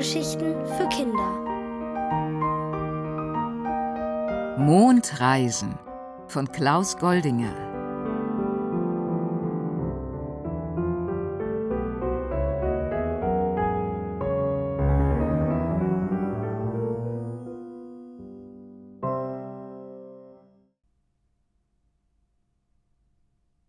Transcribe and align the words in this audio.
Hörgeschichten 0.00 0.54
für 0.78 0.88
Kinder. 0.88 1.30
Mondreisen 4.56 5.78
von 6.26 6.50
Klaus 6.50 6.96
Goldinger. 6.96 7.54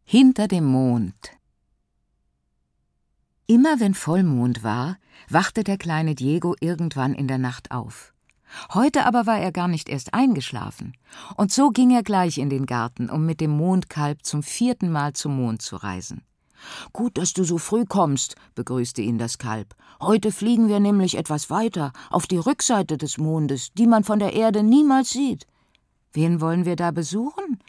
Hinter 0.05 0.47
dem 0.47 0.63
Mond 0.63 1.40
Immer 3.47 3.79
wenn 3.79 3.93
Vollmond 3.93 4.63
war, 4.63 4.97
wachte 5.29 5.63
der 5.63 5.77
kleine 5.77 6.15
Diego 6.15 6.55
irgendwann 6.59 7.13
in 7.13 7.27
der 7.27 7.37
Nacht 7.37 7.71
auf. 7.71 8.13
Heute 8.73 9.05
aber 9.05 9.25
war 9.25 9.39
er 9.39 9.51
gar 9.51 9.67
nicht 9.67 9.89
erst 9.89 10.13
eingeschlafen, 10.13 10.93
und 11.37 11.51
so 11.51 11.69
ging 11.69 11.91
er 11.91 12.03
gleich 12.03 12.37
in 12.37 12.49
den 12.49 12.65
Garten, 12.65 13.09
um 13.09 13.25
mit 13.25 13.41
dem 13.41 13.51
Mondkalb 13.51 14.25
zum 14.25 14.43
vierten 14.43 14.91
Mal 14.91 15.13
zum 15.13 15.35
Mond 15.37 15.61
zu 15.61 15.77
reisen. 15.77 16.23
Gut, 16.93 17.17
dass 17.17 17.33
du 17.33 17.43
so 17.43 17.57
früh 17.57 17.85
kommst, 17.85 18.35
begrüßte 18.55 19.01
ihn 19.01 19.17
das 19.17 19.37
Kalb. 19.37 19.75
Heute 19.99 20.31
fliegen 20.31 20.67
wir 20.67 20.79
nämlich 20.79 21.17
etwas 21.17 21.49
weiter, 21.49 21.91
auf 22.09 22.27
die 22.27 22.37
Rückseite 22.37 22.97
des 22.97 23.17
Mondes, 23.17 23.71
die 23.73 23.87
man 23.87 24.03
von 24.03 24.19
der 24.19 24.33
Erde 24.33 24.63
niemals 24.63 25.09
sieht. 25.09 25.47
Wen 26.13 26.41
wollen 26.41 26.65
wir 26.65 26.75
da 26.75 26.91
besuchen? 26.91 27.59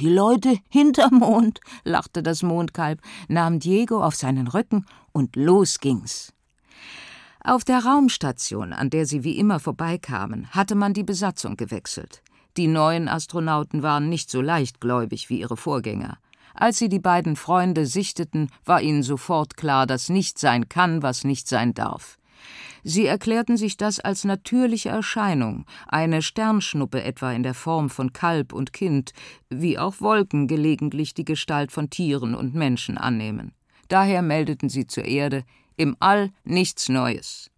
Die 0.00 0.08
Leute 0.08 0.56
hinterm 0.70 1.16
Mond, 1.16 1.60
lachte 1.84 2.22
das 2.22 2.42
Mondkalb, 2.42 3.02
nahm 3.28 3.58
Diego 3.58 4.02
auf 4.02 4.14
seinen 4.14 4.48
Rücken 4.48 4.86
und 5.12 5.36
los 5.36 5.78
ging's. 5.78 6.32
Auf 7.44 7.64
der 7.64 7.84
Raumstation, 7.84 8.72
an 8.72 8.88
der 8.88 9.04
sie 9.04 9.24
wie 9.24 9.36
immer 9.36 9.60
vorbeikamen, 9.60 10.48
hatte 10.52 10.74
man 10.74 10.94
die 10.94 11.04
Besatzung 11.04 11.58
gewechselt. 11.58 12.22
Die 12.56 12.66
neuen 12.66 13.08
Astronauten 13.08 13.82
waren 13.82 14.08
nicht 14.08 14.30
so 14.30 14.40
leichtgläubig 14.40 15.28
wie 15.28 15.40
ihre 15.40 15.58
Vorgänger. 15.58 16.16
Als 16.54 16.78
sie 16.78 16.88
die 16.88 16.98
beiden 16.98 17.36
Freunde 17.36 17.84
sichteten, 17.84 18.48
war 18.64 18.80
ihnen 18.80 19.02
sofort 19.02 19.58
klar, 19.58 19.86
dass 19.86 20.08
nicht 20.08 20.38
sein 20.38 20.70
kann, 20.70 21.02
was 21.02 21.24
nicht 21.24 21.46
sein 21.46 21.74
darf. 21.74 22.18
Sie 22.82 23.06
erklärten 23.06 23.56
sich 23.56 23.76
das 23.76 24.00
als 24.00 24.24
natürliche 24.24 24.88
Erscheinung, 24.88 25.66
eine 25.86 26.22
Sternschnuppe 26.22 27.02
etwa 27.02 27.32
in 27.32 27.42
der 27.42 27.54
Form 27.54 27.90
von 27.90 28.12
Kalb 28.12 28.52
und 28.52 28.72
Kind, 28.72 29.12
wie 29.48 29.78
auch 29.78 30.00
Wolken 30.00 30.46
gelegentlich 30.46 31.14
die 31.14 31.24
Gestalt 31.24 31.72
von 31.72 31.90
Tieren 31.90 32.34
und 32.34 32.54
Menschen 32.54 32.96
annehmen. 32.98 33.52
Daher 33.88 34.22
meldeten 34.22 34.68
sie 34.68 34.86
zur 34.86 35.04
Erde 35.04 35.44
im 35.76 35.96
All 35.98 36.30
nichts 36.44 36.88
Neues. 36.88 37.50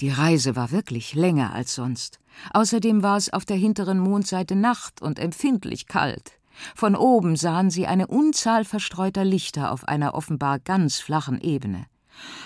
Die 0.00 0.10
Reise 0.10 0.56
war 0.56 0.70
wirklich 0.70 1.14
länger 1.14 1.52
als 1.52 1.74
sonst. 1.74 2.18
Außerdem 2.52 3.02
war 3.02 3.16
es 3.16 3.32
auf 3.32 3.44
der 3.44 3.56
hinteren 3.56 3.98
Mondseite 3.98 4.56
Nacht 4.56 5.02
und 5.02 5.18
empfindlich 5.18 5.86
kalt. 5.86 6.32
Von 6.74 6.96
oben 6.96 7.36
sahen 7.36 7.70
sie 7.70 7.86
eine 7.86 8.06
Unzahl 8.06 8.64
verstreuter 8.64 9.24
Lichter 9.24 9.70
auf 9.70 9.86
einer 9.86 10.14
offenbar 10.14 10.58
ganz 10.58 10.98
flachen 10.98 11.40
Ebene. 11.40 11.86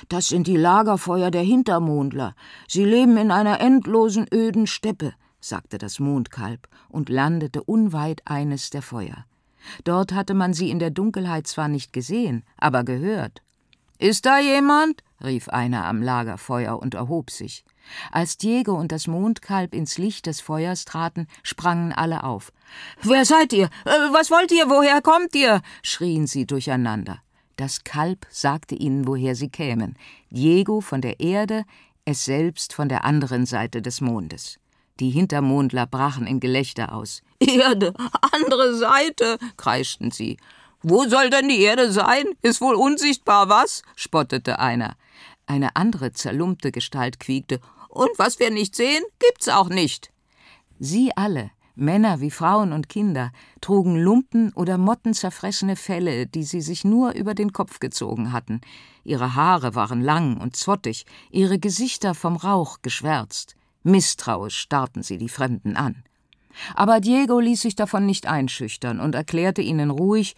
Das 0.08 0.28
sind 0.28 0.46
die 0.46 0.56
Lagerfeuer 0.56 1.30
der 1.30 1.42
Hintermondler. 1.42 2.34
Sie 2.68 2.84
leben 2.84 3.16
in 3.16 3.30
einer 3.30 3.60
endlosen 3.60 4.26
öden 4.32 4.66
Steppe, 4.66 5.14
sagte 5.40 5.78
das 5.78 5.98
Mondkalb 5.98 6.68
und 6.88 7.08
landete 7.08 7.62
unweit 7.62 8.22
eines 8.24 8.70
der 8.70 8.82
Feuer. 8.82 9.26
Dort 9.84 10.12
hatte 10.12 10.34
man 10.34 10.54
sie 10.54 10.70
in 10.70 10.78
der 10.78 10.90
Dunkelheit 10.90 11.46
zwar 11.46 11.68
nicht 11.68 11.92
gesehen, 11.92 12.44
aber 12.56 12.84
gehört. 12.84 13.42
Ist 13.98 14.26
da 14.26 14.38
jemand? 14.38 15.02
rief 15.24 15.48
einer 15.48 15.86
am 15.86 16.02
Lagerfeuer 16.02 16.78
und 16.78 16.94
erhob 16.94 17.30
sich. 17.30 17.64
Als 18.12 18.36
Diego 18.36 18.74
und 18.74 18.92
das 18.92 19.06
Mondkalb 19.06 19.74
ins 19.74 19.96
Licht 19.96 20.26
des 20.26 20.40
Feuers 20.40 20.84
traten, 20.84 21.26
sprangen 21.42 21.92
alle 21.92 22.24
auf. 22.24 22.52
Wer 23.02 23.24
seid 23.24 23.52
ihr? 23.52 23.66
Äh, 23.84 24.12
was 24.12 24.30
wollt 24.30 24.52
ihr? 24.52 24.68
Woher 24.68 25.00
kommt 25.00 25.34
ihr? 25.34 25.62
schrien 25.82 26.26
sie 26.26 26.46
durcheinander. 26.46 27.22
Das 27.56 27.84
Kalb 27.84 28.26
sagte 28.30 28.74
ihnen, 28.74 29.06
woher 29.06 29.34
sie 29.34 29.48
kämen. 29.48 29.96
Diego 30.30 30.80
von 30.80 31.00
der 31.00 31.20
Erde, 31.20 31.64
es 32.04 32.24
selbst 32.24 32.74
von 32.74 32.88
der 32.88 33.04
anderen 33.04 33.46
Seite 33.46 33.80
des 33.80 34.00
Mondes. 34.00 34.58
Die 35.00 35.10
Hintermondler 35.10 35.86
brachen 35.86 36.26
in 36.26 36.40
Gelächter 36.40 36.94
aus. 36.94 37.22
Erde, 37.40 37.94
andere 38.32 38.76
Seite, 38.76 39.38
kreischten 39.56 40.10
sie. 40.10 40.38
Wo 40.82 41.06
soll 41.08 41.30
denn 41.30 41.48
die 41.48 41.60
Erde 41.62 41.90
sein? 41.90 42.24
Ist 42.42 42.60
wohl 42.60 42.74
unsichtbar, 42.74 43.48
was? 43.48 43.82
spottete 43.96 44.58
einer. 44.58 44.96
Eine 45.46 45.76
andere 45.76 46.12
zerlumpte 46.12 46.72
Gestalt 46.72 47.20
quiekte. 47.20 47.60
Und 47.88 48.10
was 48.18 48.38
wir 48.38 48.50
nicht 48.50 48.74
sehen, 48.74 49.02
gibt's 49.18 49.48
auch 49.48 49.68
nicht. 49.68 50.12
Sie 50.78 51.10
alle, 51.16 51.50
Männer 51.76 52.20
wie 52.20 52.30
Frauen 52.30 52.72
und 52.72 52.88
Kinder 52.88 53.30
trugen 53.60 53.96
Lumpen 53.96 54.52
oder 54.54 54.78
mottenzerfressene 54.78 55.76
Felle, 55.76 56.26
die 56.26 56.42
sie 56.42 56.62
sich 56.62 56.84
nur 56.84 57.12
über 57.12 57.34
den 57.34 57.52
Kopf 57.52 57.80
gezogen 57.80 58.32
hatten. 58.32 58.62
Ihre 59.04 59.34
Haare 59.34 59.74
waren 59.74 60.00
lang 60.00 60.38
und 60.38 60.56
zottig, 60.56 61.04
ihre 61.30 61.58
Gesichter 61.58 62.14
vom 62.14 62.36
Rauch 62.36 62.78
geschwärzt. 62.80 63.56
Misstrauisch 63.82 64.56
starrten 64.56 65.02
sie 65.02 65.18
die 65.18 65.28
Fremden 65.28 65.76
an. 65.76 66.02
Aber 66.74 67.00
Diego 67.00 67.38
ließ 67.38 67.60
sich 67.60 67.76
davon 67.76 68.06
nicht 68.06 68.26
einschüchtern 68.26 68.98
und 68.98 69.14
erklärte 69.14 69.60
ihnen 69.60 69.90
ruhig, 69.90 70.34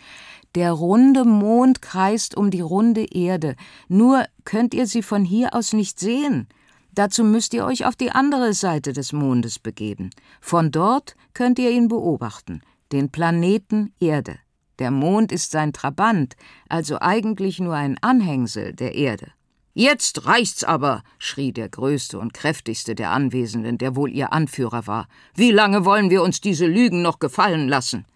der 0.56 0.72
runde 0.72 1.25
Mond 1.25 1.81
kreist 1.81 2.37
um 2.37 2.50
die 2.50 2.60
runde 2.60 3.05
Erde, 3.05 3.55
nur 3.87 4.25
könnt 4.44 4.75
ihr 4.75 4.88
sie 4.88 5.03
von 5.03 5.25
hier 5.25 5.55
aus 5.55 5.72
nicht 5.72 6.00
sehen. 6.00 6.49
Dazu 6.98 7.22
müsst 7.22 7.54
ihr 7.54 7.64
euch 7.64 7.86
auf 7.86 7.94
die 7.94 8.10
andere 8.10 8.53
Seite 8.54 8.92
des 8.92 9.12
Mondes 9.12 9.60
begeben. 9.60 10.10
Von 10.41 10.72
dort 10.72 11.14
könnt 11.32 11.60
ihr 11.60 11.70
ihn 11.70 11.86
beobachten, 11.86 12.60
den 12.91 13.09
Planeten 13.10 13.92
Erde. 14.00 14.34
Der 14.81 14.91
Mond 14.91 15.31
ist 15.31 15.53
sein 15.53 15.72
Trabant, 15.72 16.34
also 16.69 16.98
eigentlich 16.98 17.60
nur 17.60 17.76
ein 17.76 17.98
Anhängsel 18.00 18.72
der 18.72 18.97
Erde. 18.97 19.31
Jetzt 19.75 20.26
reicht's 20.26 20.64
aber, 20.64 21.04
schrie 21.20 21.53
der 21.53 21.69
größte 21.69 22.19
und 22.19 22.34
kräftigste 22.34 22.97
der 22.97 23.12
Anwesenden, 23.12 23.78
der 23.78 23.94
wohl 23.94 24.10
ihr 24.10 24.32
Anführer 24.32 24.88
war. 24.88 25.06
Wie 25.37 25.53
lange 25.53 25.84
wollen 25.84 26.10
wir 26.10 26.25
uns 26.25 26.41
diese 26.41 26.66
Lügen 26.66 27.00
noch 27.00 27.20
gefallen 27.20 27.69
lassen? 27.69 28.06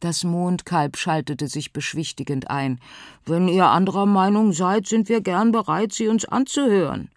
Das 0.00 0.24
Mondkalb 0.24 0.96
schaltete 0.96 1.46
sich 1.46 1.72
beschwichtigend 1.72 2.50
ein. 2.50 2.80
Wenn 3.26 3.46
ihr 3.46 3.66
anderer 3.66 4.06
Meinung 4.06 4.52
seid, 4.52 4.88
sind 4.88 5.08
wir 5.08 5.20
gern 5.20 5.52
bereit, 5.52 5.92
sie 5.92 6.08
uns 6.08 6.24
anzuhören. 6.24 7.10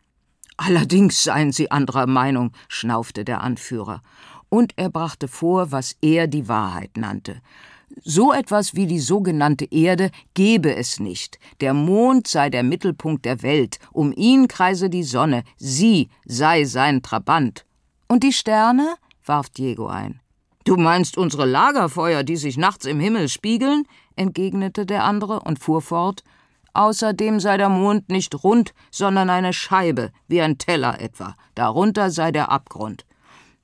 Allerdings 0.64 1.24
seien 1.24 1.52
Sie 1.52 1.72
anderer 1.72 2.06
Meinung, 2.06 2.52
schnaufte 2.68 3.26
der 3.26 3.42
Anführer, 3.42 4.04
und 4.48 4.74
er 4.76 4.92
brachte 4.92 5.28
vor, 5.28 5.72
was 5.72 5.96
er 6.04 6.28
die 6.28 6.48
Wahrheit 6.48 6.98
nannte. 6.98 7.42
So 8.04 8.32
etwas 8.32 8.76
wie 8.76 8.86
die 8.86 9.00
sogenannte 9.00 9.66
Erde 9.72 10.12
gebe 10.36 10.76
es 10.76 11.00
nicht. 11.00 11.40
Der 11.62 11.74
Mond 11.74 12.28
sei 12.28 12.52
der 12.52 12.62
Mittelpunkt 12.62 13.26
der 13.26 13.42
Welt, 13.42 13.80
um 13.92 14.14
ihn 14.16 14.48
kreise 14.48 14.92
die 14.92 15.02
Sonne, 15.02 15.44
sie 15.58 16.10
sei 16.26 16.66
sein 16.66 17.02
Trabant. 17.02 17.66
Und 18.08 18.22
die 18.22 18.32
Sterne? 18.32 18.98
warf 19.26 19.50
Diego 19.50 19.88
ein. 19.88 20.20
Du 20.64 20.78
meinst 20.78 21.18
unsere 21.18 21.48
Lagerfeuer, 21.48 22.22
die 22.22 22.38
sich 22.38 22.58
nachts 22.58 22.86
im 22.86 23.00
Himmel 23.00 23.30
spiegeln? 23.30 23.88
entgegnete 24.16 24.86
der 24.86 25.06
andere 25.06 25.40
und 25.40 25.58
fuhr 25.58 25.82
fort. 25.82 26.24
Außerdem 26.74 27.40
sei 27.40 27.58
der 27.58 27.70
Mond 27.70 28.10
nicht 28.10 28.44
rund, 28.44 28.74
sondern 28.92 29.30
eine 29.30 29.54
Scheibe, 29.54 30.12
wie 30.28 30.42
ein 30.42 30.58
Teller 30.58 31.02
etwa. 31.02 31.36
Darunter 31.56 32.12
sei 32.12 32.32
der 32.32 32.50
Abgrund. 32.50 33.06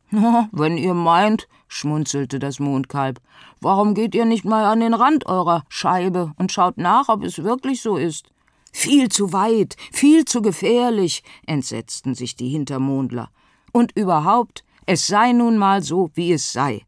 Na, 0.10 0.50
wenn 0.54 0.78
ihr 0.78 0.94
meint, 0.94 1.48
schmunzelte 1.68 2.40
das 2.40 2.60
Mondkalb, 2.60 3.20
warum 3.62 3.94
geht 3.94 4.16
ihr 4.16 4.26
nicht 4.26 4.46
mal 4.46 4.66
an 4.66 4.80
den 4.80 4.94
Rand 4.94 5.26
eurer 5.26 5.64
Scheibe 5.70 6.34
und 6.38 6.52
schaut 6.52 6.78
nach, 6.78 7.10
ob 7.10 7.24
es 7.24 7.44
wirklich 7.44 7.82
so 7.82 7.98
ist? 7.98 8.30
Viel 8.74 9.10
zu 9.10 9.34
weit, 9.34 9.76
viel 9.92 10.26
zu 10.26 10.42
gefährlich, 10.42 11.24
entsetzten 11.46 12.14
sich 12.14 12.36
die 12.36 12.50
Hintermondler. 12.50 13.30
Und 13.72 13.92
überhaupt, 13.98 14.64
es 14.86 15.08
sei 15.08 15.32
nun 15.32 15.58
mal 15.58 15.82
so, 15.82 16.12
wie 16.14 16.32
es 16.32 16.54
sei. 16.54 16.87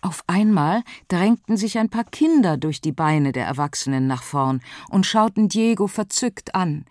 Auf 0.00 0.22
einmal 0.26 0.82
drängten 1.08 1.56
sich 1.56 1.78
ein 1.78 1.88
paar 1.88 2.04
Kinder 2.04 2.56
durch 2.56 2.80
die 2.80 2.92
Beine 2.92 3.32
der 3.32 3.46
Erwachsenen 3.46 4.06
nach 4.06 4.22
vorn 4.22 4.60
und 4.88 5.06
schauten 5.06 5.48
Diego 5.48 5.86
verzückt 5.86 6.54
an. 6.54 6.84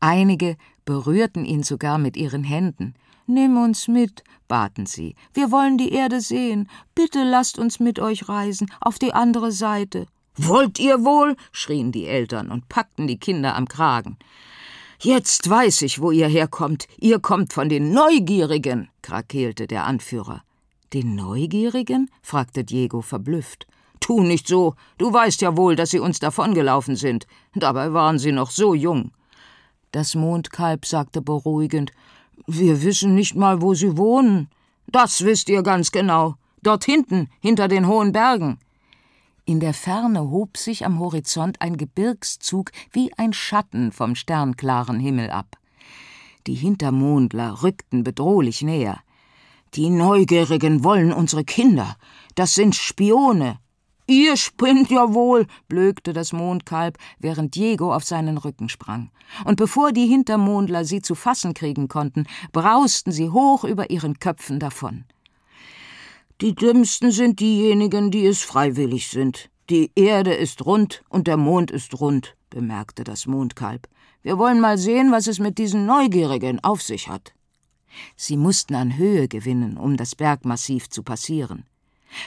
Einige 0.00 0.56
berührten 0.84 1.44
ihn 1.44 1.62
sogar 1.62 1.98
mit 1.98 2.16
ihren 2.16 2.44
Händen. 2.44 2.94
Nimm 3.26 3.56
uns 3.58 3.88
mit, 3.88 4.24
baten 4.48 4.86
sie. 4.86 5.14
Wir 5.34 5.50
wollen 5.50 5.76
die 5.76 5.92
Erde 5.92 6.20
sehen. 6.20 6.68
Bitte 6.94 7.24
lasst 7.24 7.58
uns 7.58 7.78
mit 7.78 7.98
euch 7.98 8.28
reisen, 8.28 8.70
auf 8.80 8.98
die 8.98 9.12
andere 9.12 9.52
Seite. 9.52 10.06
Wollt 10.36 10.78
ihr 10.78 11.04
wohl? 11.04 11.36
schrien 11.52 11.92
die 11.92 12.06
Eltern 12.06 12.50
und 12.50 12.68
packten 12.68 13.06
die 13.06 13.18
Kinder 13.18 13.54
am 13.54 13.68
Kragen. 13.68 14.16
Jetzt 15.00 15.48
weiß 15.48 15.82
ich, 15.82 16.00
wo 16.00 16.10
ihr 16.10 16.26
herkommt. 16.26 16.88
Ihr 16.96 17.20
kommt 17.20 17.52
von 17.52 17.68
den 17.68 17.92
Neugierigen, 17.92 18.88
krakeelte 19.02 19.66
der 19.66 19.84
Anführer. 19.84 20.42
Den 20.92 21.14
Neugierigen? 21.14 22.10
fragte 22.22 22.64
Diego 22.64 23.02
verblüfft. 23.02 23.66
Tu 24.00 24.20
nicht 24.22 24.46
so. 24.46 24.74
Du 24.96 25.12
weißt 25.12 25.42
ja 25.42 25.56
wohl, 25.56 25.76
dass 25.76 25.90
sie 25.90 25.98
uns 25.98 26.18
davongelaufen 26.18 26.96
sind. 26.96 27.26
Dabei 27.54 27.92
waren 27.92 28.18
sie 28.18 28.32
noch 28.32 28.50
so 28.50 28.74
jung. 28.74 29.12
Das 29.92 30.14
Mondkalb 30.14 30.86
sagte 30.86 31.20
beruhigend 31.20 31.92
Wir 32.46 32.82
wissen 32.82 33.14
nicht 33.14 33.34
mal, 33.34 33.60
wo 33.60 33.74
Sie 33.74 33.96
wohnen. 33.96 34.48
Das 34.86 35.24
wisst 35.24 35.48
ihr 35.48 35.62
ganz 35.62 35.90
genau. 35.90 36.36
Dort 36.62 36.84
hinten, 36.84 37.28
hinter 37.40 37.68
den 37.68 37.86
hohen 37.86 38.12
Bergen. 38.12 38.58
In 39.44 39.60
der 39.60 39.74
Ferne 39.74 40.30
hob 40.30 40.56
sich 40.56 40.84
am 40.84 40.98
Horizont 40.98 41.60
ein 41.60 41.76
Gebirgszug 41.76 42.70
wie 42.92 43.12
ein 43.16 43.32
Schatten 43.32 43.92
vom 43.92 44.14
sternklaren 44.14 45.00
Himmel 45.00 45.30
ab. 45.30 45.56
Die 46.46 46.54
Hintermondler 46.54 47.62
rückten 47.62 48.04
bedrohlich 48.04 48.62
näher. 48.62 49.00
Die 49.74 49.90
Neugierigen 49.90 50.82
wollen 50.82 51.12
unsere 51.12 51.44
Kinder. 51.44 51.96
Das 52.34 52.54
sind 52.54 52.74
Spione. 52.74 53.58
Ihr 54.06 54.38
spinnt 54.38 54.90
ja 54.90 55.12
wohl, 55.12 55.46
blökte 55.68 56.14
das 56.14 56.32
Mondkalb, 56.32 56.96
während 57.18 57.54
Diego 57.54 57.94
auf 57.94 58.04
seinen 58.04 58.38
Rücken 58.38 58.70
sprang. 58.70 59.10
Und 59.44 59.56
bevor 59.56 59.92
die 59.92 60.06
Hintermondler 60.06 60.86
sie 60.86 61.02
zu 61.02 61.14
fassen 61.14 61.52
kriegen 61.52 61.88
konnten, 61.88 62.24
brausten 62.52 63.12
sie 63.12 63.28
hoch 63.28 63.64
über 63.64 63.90
ihren 63.90 64.18
Köpfen 64.18 64.58
davon. 64.58 65.04
Die 66.40 66.54
Dümmsten 66.54 67.10
sind 67.10 67.40
diejenigen, 67.40 68.10
die 68.10 68.24
es 68.24 68.42
freiwillig 68.42 69.08
sind. 69.08 69.50
Die 69.68 69.90
Erde 69.94 70.32
ist 70.32 70.64
rund 70.64 71.02
und 71.10 71.26
der 71.26 71.36
Mond 71.36 71.70
ist 71.70 72.00
rund, 72.00 72.34
bemerkte 72.48 73.04
das 73.04 73.26
Mondkalb. 73.26 73.88
Wir 74.22 74.38
wollen 74.38 74.60
mal 74.60 74.78
sehen, 74.78 75.12
was 75.12 75.26
es 75.26 75.38
mit 75.38 75.58
diesen 75.58 75.84
Neugierigen 75.84 76.64
auf 76.64 76.80
sich 76.80 77.08
hat. 77.08 77.34
Sie 78.16 78.36
mussten 78.36 78.74
an 78.74 78.96
Höhe 78.96 79.28
gewinnen, 79.28 79.76
um 79.76 79.96
das 79.96 80.14
Bergmassiv 80.14 80.88
zu 80.88 81.02
passieren. 81.02 81.64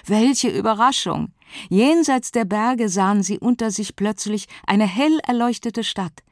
Welche 0.06 0.50
Überraschung! 0.50 1.34
Jenseits 1.69 2.31
der 2.31 2.46
Berge 2.46 2.88
sahen 2.88 3.24
sie 3.24 3.40
unter 3.40 3.72
sich 3.72 3.96
plötzlich 3.96 4.48
eine 4.66 4.88
hell 4.88 5.19
erleuchtete 5.28 5.84
Stadt. 5.84 6.24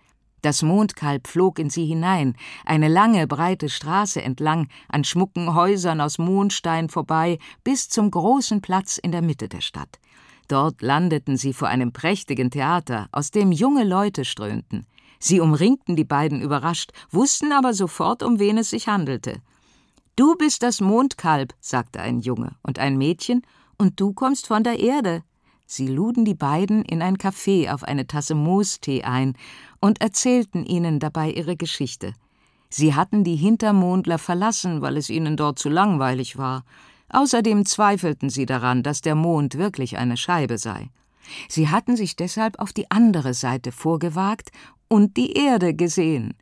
Das 0.42 0.62
Mondkalb 0.62 1.28
flog 1.28 1.60
in 1.60 1.70
sie 1.70 1.86
hinein, 1.86 2.36
eine 2.66 2.88
lange, 2.88 3.28
breite 3.28 3.68
Straße 3.68 4.22
entlang, 4.22 4.70
an 4.88 5.04
schmucken 5.04 5.54
Häusern 5.54 6.00
aus 6.00 6.18
Mondstein 6.18 6.88
vorbei, 6.88 7.40
bis 7.66 7.90
zum 7.90 8.10
großen 8.10 8.62
Platz 8.62 8.98
in 8.98 9.12
der 9.12 9.22
Mitte 9.22 9.50
der 9.50 9.62
Stadt. 9.62 10.00
Dort 10.48 10.82
landeten 10.82 11.36
sie 11.36 11.54
vor 11.54 11.68
einem 11.68 11.92
prächtigen 11.92 12.52
Theater, 12.52 13.10
aus 13.12 13.32
dem 13.32 13.52
junge 13.52 13.84
Leute 13.84 14.24
strömten. 14.24 14.88
Sie 15.20 15.42
umringten 15.42 15.96
die 15.96 16.06
beiden 16.06 16.42
überrascht, 16.42 16.92
wussten 17.12 17.52
aber 17.52 17.74
sofort, 17.74 18.24
um 18.24 18.40
wen 18.40 18.58
es 18.58 18.70
sich 18.70 18.88
handelte. 18.88 19.42
Du 20.16 20.36
bist 20.36 20.64
das 20.64 20.82
Mondkalb, 20.82 21.54
sagte 21.60 22.02
ein 22.02 22.20
Junge, 22.20 22.56
und 22.64 22.80
ein 22.80 22.98
Mädchen, 22.98 23.42
und 23.78 24.00
du 24.00 24.14
kommst 24.14 24.48
von 24.48 24.64
der 24.64 24.80
Erde. 24.80 25.24
Sie 25.66 25.88
luden 25.88 26.26
die 26.26 26.34
beiden 26.34 26.84
in 26.84 27.02
ein 27.02 27.18
Café 27.18 27.72
auf 27.72 27.84
eine 27.84 28.08
Tasse 28.08 28.36
Moostee 28.36 29.04
ein 29.04 29.36
und 29.80 30.02
erzählten 30.02 30.66
ihnen 30.66 31.00
dabei 31.00 31.32
ihre 31.32 31.56
Geschichte. 31.56 32.14
Sie 32.70 32.96
hatten 32.96 33.24
die 33.24 33.36
Hintermondler 33.36 34.18
verlassen, 34.18 34.82
weil 34.82 34.98
es 34.98 35.10
ihnen 35.10 35.38
dort 35.38 35.60
zu 35.60 35.70
langweilig 35.70 36.38
war. 36.38 36.64
Außerdem 37.10 37.66
zweifelten 37.66 38.30
sie 38.30 38.46
daran, 38.46 38.84
dass 38.84 39.02
der 39.02 39.16
Mond 39.16 39.58
wirklich 39.58 39.98
eine 39.98 40.18
Scheibe 40.18 40.58
sei. 40.58 40.90
Sie 41.48 41.70
hatten 41.70 41.96
sich 41.96 42.16
deshalb 42.16 42.60
auf 42.60 42.74
die 42.74 42.90
andere 42.92 43.34
Seite 43.34 43.72
vorgewagt 43.72 44.52
und 44.90 45.16
die 45.16 45.34
Erde 45.34 45.74
gesehen. 45.74 46.34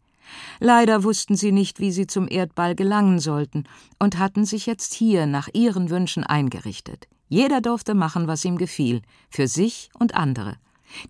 Leider 0.59 1.03
wussten 1.03 1.35
sie 1.35 1.51
nicht, 1.51 1.79
wie 1.79 1.91
sie 1.91 2.07
zum 2.07 2.27
Erdball 2.27 2.75
gelangen 2.75 3.19
sollten 3.19 3.65
und 3.99 4.17
hatten 4.17 4.45
sich 4.45 4.65
jetzt 4.65 4.94
hier 4.94 5.25
nach 5.25 5.47
ihren 5.53 5.89
Wünschen 5.89 6.23
eingerichtet. 6.23 7.07
Jeder 7.29 7.61
durfte 7.61 7.94
machen, 7.94 8.27
was 8.27 8.44
ihm 8.45 8.57
gefiel, 8.57 9.01
für 9.29 9.47
sich 9.47 9.89
und 9.99 10.15
andere. 10.15 10.55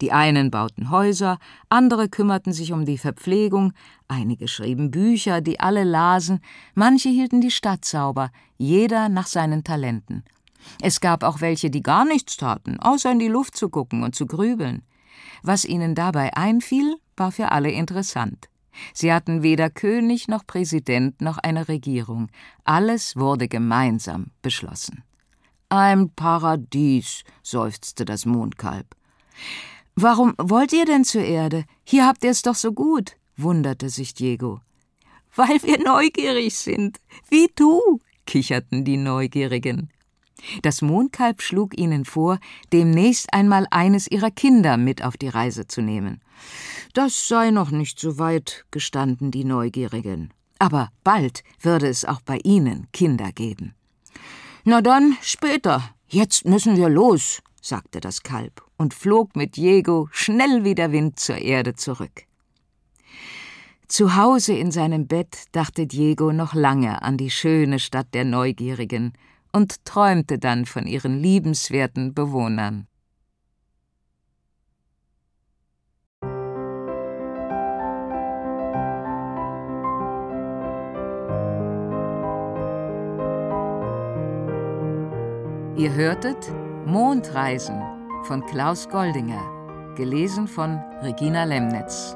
Die 0.01 0.11
einen 0.11 0.49
bauten 0.49 0.89
Häuser, 0.89 1.37
andere 1.69 2.09
kümmerten 2.09 2.51
sich 2.51 2.73
um 2.73 2.85
die 2.85 2.97
Verpflegung, 2.97 3.73
einige 4.07 4.47
schrieben 4.47 4.89
Bücher, 4.89 5.39
die 5.41 5.59
alle 5.59 5.83
lasen, 5.83 6.39
manche 6.73 7.09
hielten 7.09 7.41
die 7.41 7.51
Stadt 7.51 7.85
sauber, 7.85 8.31
jeder 8.57 9.07
nach 9.07 9.27
seinen 9.27 9.63
Talenten. 9.63 10.23
Es 10.81 10.99
gab 10.99 11.23
auch 11.23 11.41
welche, 11.41 11.69
die 11.69 11.83
gar 11.83 12.05
nichts 12.05 12.37
taten, 12.37 12.79
außer 12.79 13.11
in 13.11 13.19
die 13.19 13.27
Luft 13.27 13.55
zu 13.55 13.69
gucken 13.69 14.03
und 14.03 14.15
zu 14.15 14.25
grübeln. 14.25 14.81
Was 15.43 15.63
ihnen 15.63 15.93
dabei 15.93 16.35
einfiel, 16.35 16.95
war 17.17 17.31
für 17.31 17.51
alle 17.51 17.71
interessant. 17.71 18.49
Sie 18.93 19.11
hatten 19.11 19.43
weder 19.43 19.69
König 19.69 20.27
noch 20.27 20.45
Präsident 20.45 21.21
noch 21.21 21.37
eine 21.37 21.67
Regierung. 21.67 22.29
Alles 22.63 23.15
wurde 23.15 23.47
gemeinsam 23.47 24.27
beschlossen. 24.41 25.03
Ein 25.69 26.11
Paradies, 26.11 27.23
seufzte 27.43 28.05
das 28.05 28.25
Mondkalb. 28.25 28.85
Warum 29.95 30.35
wollt 30.37 30.73
ihr 30.73 30.85
denn 30.85 31.03
zur 31.03 31.23
Erde? 31.23 31.65
Hier 31.83 32.05
habt 32.05 32.23
ihr 32.23 32.29
es 32.29 32.43
doch 32.43 32.55
so 32.55 32.71
gut, 32.71 33.17
wunderte 33.35 33.89
sich 33.89 34.13
Diego. 34.13 34.61
Weil 35.35 35.61
wir 35.63 35.83
neugierig 35.83 36.57
sind, 36.57 36.99
wie 37.29 37.49
du, 37.55 37.99
kicherten 38.25 38.85
die 38.85 38.97
Neugierigen. 38.97 39.89
Das 40.61 40.81
Mondkalb 40.81 41.41
schlug 41.41 41.77
ihnen 41.77 42.05
vor, 42.05 42.39
demnächst 42.71 43.33
einmal 43.33 43.67
eines 43.71 44.07
ihrer 44.07 44.31
Kinder 44.31 44.77
mit 44.77 45.03
auf 45.03 45.17
die 45.17 45.29
Reise 45.29 45.67
zu 45.67 45.81
nehmen. 45.81 46.21
Das 46.93 47.27
sei 47.27 47.51
noch 47.51 47.71
nicht 47.71 47.99
so 47.99 48.17
weit, 48.17 48.65
gestanden 48.71 49.31
die 49.31 49.43
Neugierigen. 49.43 50.33
Aber 50.59 50.89
bald 51.03 51.43
würde 51.61 51.87
es 51.87 52.05
auch 52.05 52.21
bei 52.21 52.39
ihnen 52.43 52.87
Kinder 52.91 53.31
geben. 53.31 53.73
Na 54.63 54.81
dann, 54.81 55.17
später. 55.21 55.83
Jetzt 56.07 56.45
müssen 56.45 56.77
wir 56.77 56.89
los, 56.89 57.41
sagte 57.61 57.99
das 57.99 58.23
Kalb 58.23 58.63
und 58.77 58.93
flog 58.93 59.35
mit 59.35 59.55
Diego 59.57 60.07
schnell 60.11 60.63
wie 60.63 60.75
der 60.75 60.91
Wind 60.91 61.19
zur 61.19 61.37
Erde 61.37 61.75
zurück. 61.75 62.23
Zu 63.87 64.15
Hause 64.15 64.53
in 64.53 64.71
seinem 64.71 65.07
Bett 65.07 65.45
dachte 65.53 65.87
Diego 65.87 66.33
noch 66.33 66.53
lange 66.53 67.01
an 67.01 67.17
die 67.17 67.29
schöne 67.29 67.79
Stadt 67.79 68.13
der 68.13 68.25
Neugierigen 68.25 69.13
und 69.51 69.85
träumte 69.85 70.39
dann 70.39 70.65
von 70.65 70.85
ihren 70.85 71.19
liebenswerten 71.19 72.13
Bewohnern. 72.13 72.87
Ihr 85.77 85.93
hörtet 85.93 86.51
Mondreisen 86.87 87.79
von 88.23 88.43
Klaus 88.47 88.89
Goldinger, 88.89 89.93
gelesen 89.95 90.47
von 90.47 90.79
Regina 91.03 91.43
Lemnitz. 91.43 92.15